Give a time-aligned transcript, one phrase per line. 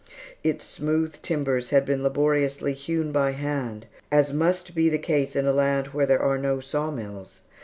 [0.43, 5.45] Its smooth timbers had been laboriously hewn by hand, as must be the case in
[5.45, 7.41] a land where there are no saw mills.